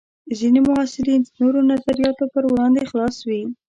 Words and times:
ځینې 0.39 0.59
محصلین 0.67 1.19
د 1.23 1.27
نوو 1.39 1.59
نظریاتو 1.71 2.25
پر 2.33 2.43
وړاندې 2.51 2.81
خلاص 2.89 3.17
وي. 3.27 3.43